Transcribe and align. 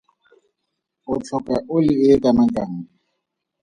O 1.11 1.15
tlhoka 1.23 1.55
oli 1.75 1.93
e 2.05 2.07
e 2.15 2.21
kanakang? 2.23 2.75